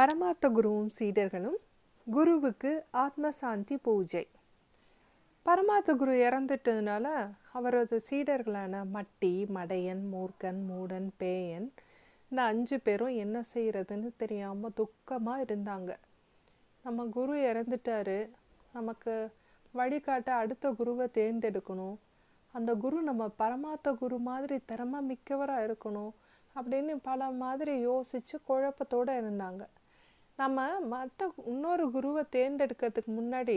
[0.00, 1.56] பரமார்த்த குருவும் சீடர்களும்
[2.12, 4.28] குருவுக்கு ஆத்ம சாந்தி பூஜை.
[5.42, 11.68] பரமார்த்த குரு இறந்துட்டதுனால அவரது சீடர்களான மட்டி மடையன் மூர்க்கன் மூடன் பேயன்
[12.30, 15.96] இந்த அஞ்சு பேரும் என்ன செய்கிறதுன்னு தெரியாமல் துக்கமாக இருந்தாங்க.
[16.82, 18.30] நம்ம குரு இறந்துட்டாரு.
[18.72, 19.30] நமக்கு
[19.72, 21.96] வழிகாட்ட அடுத்த குருவை தேர்ந்தெடுக்கணும்.
[22.52, 26.12] அந்த குரு நம்ம பரமார்த்த குரு மாதிரி திறமை மிக்கவராக இருக்கணும்
[26.56, 29.66] அப்படின்னு பல மாதிரி யோசித்து குழப்பத்தோடு இருந்தாங்க.
[30.40, 30.58] நம்ம
[30.90, 33.56] மற்ற இன்னொரு குருவை தேர்ந்தெடுக்கிறதுக்கு முன்னாடி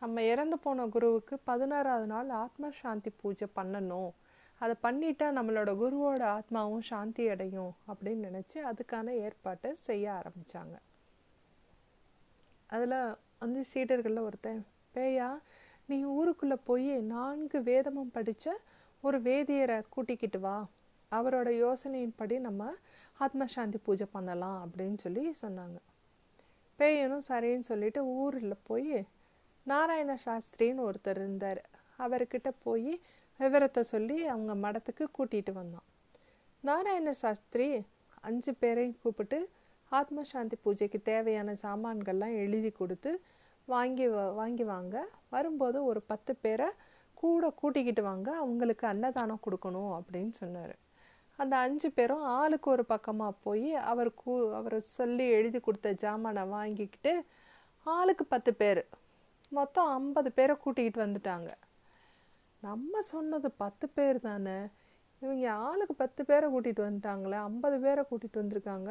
[0.00, 4.10] நம்ம இறந்து போன குருவுக்கு பதினாறாவது நாள் ஆத்ம சாந்தி பூஜை பண்ணணும்.
[4.60, 10.74] அதை பண்ணிட்டா நம்மளோட குருவோட ஆத்மாவும் சாந்தி அடையும் அப்படின்னு நினச்சி அதுக்கான ஏற்பாட்டை செய்ய ஆரம்பித்தாங்க
[12.66, 12.96] அதில்
[13.42, 14.60] வந்து சீடர்களில் ஒருத்தன்
[14.94, 15.30] பேயா
[15.86, 18.56] நீ ஊருக்குள்ளே போய் நான்கு வேதமும் படித்த
[19.04, 20.56] ஒரு வேதியரை கூட்டிக்கிட்டு வா.
[21.12, 22.72] அவரோட யோசனையின்படி நம்ம
[23.20, 25.78] ஆத்மசாந்தி பூஜை பண்ணலாம் அப்படின்னு சொல்லி சொன்னாங்க.
[26.80, 28.94] பேயனும் சரின்னு சொல்லிட்டு ஊரில் போய்
[29.66, 31.62] நாராயண சாஸ்திரின்னு ஒருத்தர் இருந்தார்.
[31.98, 32.92] அவர்கிட்ட போய்
[33.40, 35.86] விவரத்தை சொல்லி அவங்க மடத்துக்கு கூட்டிகிட்டு வந்தோம்
[36.64, 37.66] நாராயண சாஸ்திரி
[38.28, 39.38] அஞ்சு பேரையும் கூப்பிட்டு
[39.92, 43.12] ஆத்மசாந்தி பூஜைக்கு தேவையான சாமான்கள்லாம் எழுதி கொடுத்து
[43.68, 44.06] வாங்கி
[44.40, 44.96] வாங்கி வாங்க.
[45.34, 46.68] வரும்போது ஒரு பத்து பேரை
[47.22, 48.28] கூட கூட்டிக்கிட்டு வாங்க.
[48.36, 50.74] அவங்களுக்கு அன்னதானம் கொடுக்கணும் அப்படின்னு சொன்னார்.
[51.40, 57.12] அந்த அஞ்சு பேரும் ஆளுக்கு ஒரு பக்கமாக போய் அவர் கூ அவர் சொல்லி எழுதி கொடுத்த ஜாமானை வாங்கிக்கிட்டு
[57.86, 58.82] ஆளுக்கு பத்து பேர்.
[59.52, 61.50] மொத்தம் ஐம்பது பேரை கூட்டிக்கிட்டு வந்துட்டாங்க.
[62.62, 64.58] நம்ம சொன்னது பத்து பேர் தானே?
[65.22, 68.90] இவங்க ஆளுக்கு பத்து பேரை கூட்டிகிட்டு வந்துட்டாங்களே ஐம்பது பேரை கூட்டிகிட்டு வந்திருக்காங்க.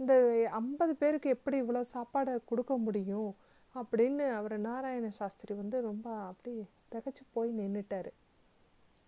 [0.00, 0.12] இந்த
[0.60, 3.30] ஐம்பது பேருக்கு எப்படி இவ்வளோ சாப்பாடை கொடுக்க முடியும்?
[3.74, 6.52] அப்படின்னு அவர் நாராயண சாஸ்திரி வந்து ரொம்ப அப்படி
[6.92, 8.10] திகச்சு போய் நின்றுட்டார்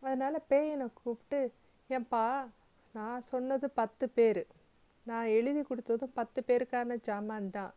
[0.03, 1.41] அதனால் பேயனை கூப்பிட்டு
[1.91, 2.25] ஏன்பா
[2.97, 4.43] நான் சொன்னது பத்து பேர்.
[5.07, 7.73] நான் எழுதி கொடுத்ததும் பத்து பேருக்கான ஜாமான் தான்.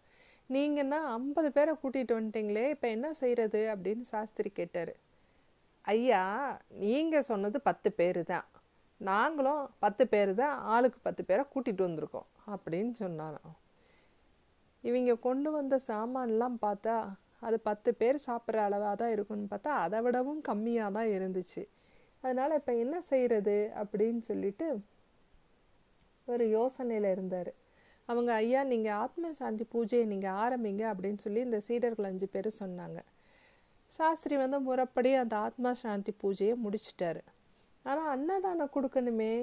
[0.49, 4.93] நீங்கன்னா ஐம்பது பேரை கூட்டிகிட்டு வந்துட்டீங்களே இப்போ என்ன செய்கிறது அப்படின்னு சாஸ்திரி கேட்டார்.
[5.93, 6.23] ஐயா
[6.83, 8.47] நீங்கள் சொன்னது பத்து பேர் தான்.
[9.01, 13.55] நாங்களும் பத்து பேர் தான் ஆளுக்கு பத்து பேரை கூட்டிகிட்டு வந்திருக்கோம் அப்படின்னு சொன்னாராம்.
[14.83, 16.95] இவங்க கொண்டு வந்த சாமான்லாம் பார்த்தா
[17.47, 21.61] அது பத்து பேர் சாப்பிட்ற அளவாக தான் இருக்கும்னு பார்த்தா அதை விடவும் கம்மியாக தான் இருந்துச்சு.
[22.23, 24.67] அதனால் இப்போ என்ன செய்கிறது அப்படின்னு சொல்லிட்டு
[26.27, 27.51] ஒரு யோசனையில் இருந்தார்.
[28.09, 32.99] அவங்க ஐயா நீங்கள் ஆத்ம சாந்தி பூஜையை நீங்கள் ஆரம்பிங்க அப்படின்னு சொல்லி இந்த சீடர்கள் அஞ்சு பேர் சொன்னாங்க.
[33.93, 37.21] சாஸ்திரி வந்து முறைப்படி அந்த ஆத்மா சாந்தி பூஜையை முடிச்சிட்டாரு.
[37.85, 39.33] ஆனால் அன்னதானம் கொடுக்கணுமே.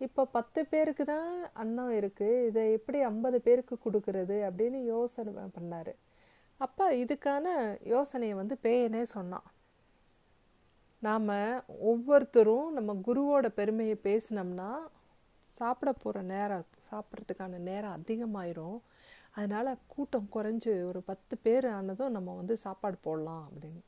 [0.00, 4.36] இப்போ பத்து பேருக்கு தான் அன்னம் இருக்குது இதை எப்படி ஐம்பது பேருக்கு கொடுக்கறது?
[4.48, 5.92] அப்படின்னு யோசனை பண்ணார்.
[6.60, 7.46] அப்போ இதுக்கான
[7.84, 9.46] யோசனையை வந்து பேயனே சொன்னான்.
[11.02, 11.30] நாம்
[11.90, 14.70] ஒவ்வொருத்தரும் நம்ம குருவோட பெருமையை பேசினோம்னா
[15.58, 18.78] சாப்பிட போகிற நேரம் சாப்பிட்றதுக்கான நேரம் அதிகமாயிரும்.
[19.36, 23.82] அதனால் கூட்டம் குறைஞ்சி ஒரு பத்து பேர் ஆனதும் நம்ம வந்து சாப்பாடு போடலாம் அப்படின்னு.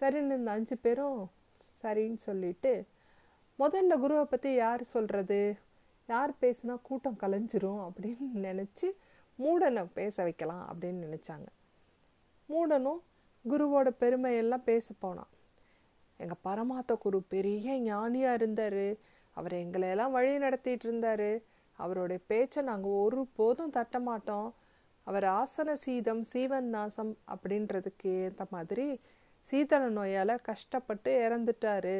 [0.00, 1.20] சரின்னு இந்த அஞ்சு பேரும்
[1.82, 2.72] சரின்னு சொல்லிட்டு
[3.58, 5.40] முதல்ல குருவை பற்றி யார் சொல்கிறது
[6.08, 8.88] யார் பேசுனா கூட்டம் கலைஞ்சிரும் அப்படின்னு நினச்சி
[9.38, 11.48] மூடனை பேச வைக்கலாம் அப்படின்னு நினச்சாங்க.
[12.48, 13.00] மூடனும்
[13.48, 15.32] குருவோட பெருமையெல்லாம் பேச போனான்.
[16.20, 18.84] எங்கள் பரமாத்த குரு பெரிய ஞானியாக இருந்தார்.
[19.36, 21.30] அவர் எங்களையெல்லாம் வழி நடத்திட்டு இருந்தார்
[21.78, 24.48] அவருடைய பேச்சை நாங்கள் ஒரு போதும் தட்ட மாட்டோம்.
[25.06, 28.86] அவர் ஆசன சீதம் சீவன் நாசம் அப்படின்றதுக்கு ஏற்ற மாதிரி
[29.48, 31.98] சீதள நோயால் கஷ்டப்பட்டு இறந்துட்டாரு.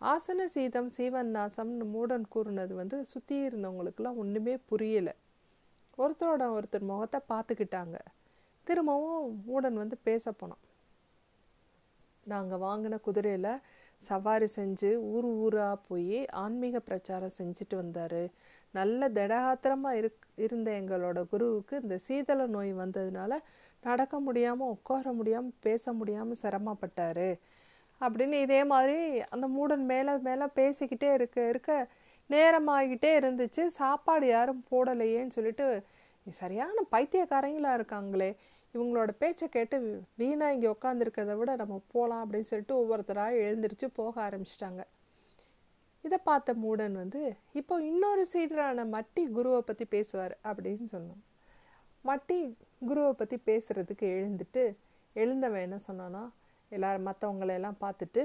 [0.00, 5.14] ஆசன சீதம் சீவன் நாசம்னு மூடன் கூறுனது வந்து சுற்றி இருந்தவங்களுக்கெல்லாம் ஒன்றுமே புரியலை.
[5.98, 7.96] ஒருத்தரோட ஒருத்தர் முகத்தை பார்த்துக்கிட்டாங்க.
[8.66, 10.62] திரும்பவும் மூடன் வந்து பேச போனோம்
[12.26, 13.52] நாங்கள் வாங்கின குதிரையில்
[14.08, 18.22] சவாரி செஞ்சு ஊர் ஊராக போய் ஆன்மீக பிரச்சாரம் செஞ்சுட்டு வந்தார்.
[18.74, 23.32] நல்ல திடகாத்திரமாக இருக் இருந்த எங்களோட குருவுக்கு இந்த சீதள நோய் வந்ததுனால
[23.82, 27.28] நடக்க முடியாமல் உட்கார முடியாமல் பேச முடியாமல் சிரமப்பட்டார்.
[28.00, 28.98] அப்படின்னு இதே மாதிரி
[29.34, 31.70] அந்த மூடன் மேலே மேலே பேசிக்கிட்டே இருக்க இருக்க
[32.30, 33.62] நேரமாகிட்டே இருந்துச்சு.
[33.80, 35.66] சாப்பாடு யாரும் போடலையேன்னு சொல்லிட்டு
[36.26, 38.30] சரியான பைத்தியக்காரங்களாக இருக்காங்களே
[38.74, 39.76] இவங்களோட பேச்சை கேட்டு
[40.16, 44.82] வீணாக இங்கே உட்காந்துருக்கிறத விட நம்ம போகலாம் அப்படின்னு சொல்லிட்டு ஒவ்வொருத்தராக எழுந்திரிச்சு போக ஆரம்பிச்சிட்டாங்க.
[46.04, 47.20] இதை பார்த்த மூடன் வந்து
[47.52, 51.20] இப்போ இன்னொரு சீடரான மட்டி குருவை பற்றி பேசுவார் அப்படின்னு சொன்னோம்
[52.04, 52.38] மட்டி
[52.86, 54.64] குருவை பற்றி பேசுகிறதுக்கு எழுந்துட்டு
[55.16, 56.22] எழுந்தவன் என்ன சொன்னான்னா
[56.72, 58.22] எல்லாரும் மற்றவங்களையெல்லாம் பார்த்துட்டு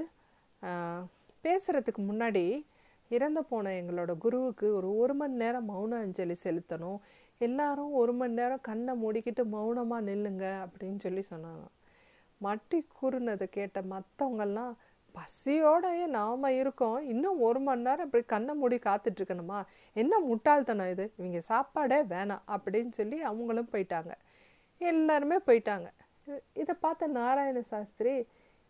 [1.44, 2.44] பேசுகிறதுக்கு முன்னாடி
[3.08, 6.98] இறந்து போன எங்களோட குருவுக்கு ஒரு ஒரு மணி நேரம் மௌன அஞ்சலி செலுத்தணும்.
[7.38, 11.64] எல்லாரும் ஒரு மணி நேரம் கண்ணை மூடிக்கிட்டு மௌனமாக நில்லுங்க அப்படின்னு சொல்லி சொன்னாங்க.
[12.40, 14.72] மட்டி கூறுனதை கேட்ட மற்றவங்கெல்லாம்
[15.14, 16.98] பசியோடையே நாம இருக்கோம்.
[17.12, 19.60] இன்னும் ஒரு மணி நேரம் இப்படி கண்ணை மூடி காத்துட்டு இருக்கணுமா
[19.92, 21.12] என்ன முட்டாள்தனம் இது?
[21.16, 24.12] இவங்க சாப்பாடே வேணாம் அப்படின்னு சொல்லி அவங்களும் போயிட்டாங்க.
[24.78, 25.88] எல்லாருமே போயிட்டாங்க.
[26.52, 28.14] இதை பார்த்த நாராயண சாஸ்திரி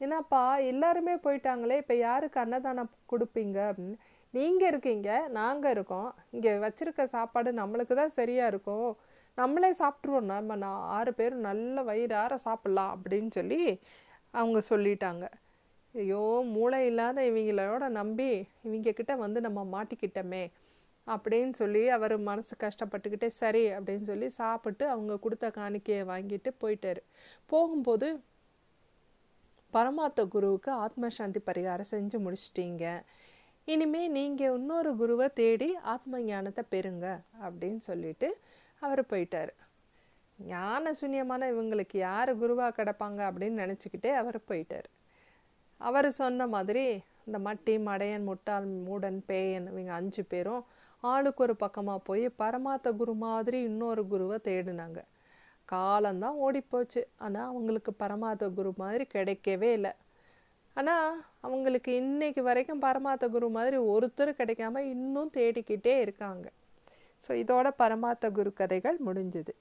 [0.00, 0.42] என்னப்பா
[0.72, 3.96] எல்லாருமே போயிட்டாங்களே இப்போ யாருக்கு அன்னதானம் கொடுப்பீங்க அப்படின்னு?
[4.34, 6.10] நீங்கள் இருக்கீங்க நாங்கள் இருக்கோம்.
[6.34, 8.90] இங்கே வச்சுருக்க சாப்பாடு நம்மளுக்கு தான் சரியாக இருக்கும்.
[9.38, 13.60] நம்மளே சாப்பிட்ருவோம் நம்ம நான் ஆறு பேரும் நல்ல வயிறார சாப்பிட்லாம் அப்படின்னு சொல்லி
[14.38, 15.26] அவங்க சொல்லிட்டாங்க.
[15.94, 16.22] ஐயோ
[16.54, 18.30] மூளை இல்லாத இவங்களோட நம்பி
[18.66, 20.44] இவங்க கிட்ட வந்து நம்ம மாட்டிக்கிட்டோமே
[21.06, 27.02] அப்படின்னு சொல்லி அவர் மனசு கஷ்டப்பட்டுக்கிட்டே சரி அப்படின்னு சொல்லி சாப்பிட்டு அவங்க கொடுத்த காணிக்கையை வாங்கிட்டு போயிட்டாரு.
[27.52, 28.08] போகும்போது
[29.72, 32.84] பரமாத்த குருவுக்கு ஆத்ம சாந்தி பரிகாரம் செஞ்சு முடிச்சிட்டீங்க.
[33.72, 37.06] இனிமே நீங்கள் இன்னொரு குருவை தேடி ஆத்ம ஞானத்தை பெறுங்க
[37.44, 38.28] அப்படின்னு சொல்லிட்டு
[38.82, 39.50] அவர் போயிட்டார்.
[40.38, 44.88] ஞான சூன்யமான இவங்களுக்கு யார் குருவாக கிடப்பாங்க அப்படின்னு நினச்சிக்கிட்டே அவர் போயிட்டார்.
[45.80, 46.84] அவர் சொன்ன மாதிரி
[47.26, 50.64] இந்த மட்டி மடையன் முட்டாள் மூடன் பேயன் இவங்க அஞ்சு பேரும்
[51.02, 55.00] ஆளுக்கு ஒரு பக்கமாக போய் பரமாத்த குரு மாதிரி இன்னொரு குருவை தேடினாங்க.
[55.68, 57.00] காலம்தான் ஓடிப்போச்சு.
[57.24, 59.92] ஆனால் அவங்களுக்கு பரமாத்த குரு மாதிரி கிடைக்கவே இல்லை.
[60.78, 66.46] ஆனால் அவங்களுக்கு இன்னைக்கு வரைக்கும் பரமாத்த குரு மாதிரி ஒருத்தர் கிடைக்காம இன்னும் தேடிக்கிட்டே இருக்காங்க.
[67.24, 69.52] ஸோ இதோட பரமாத்த குரு கதைகள் முடிஞ்சுது.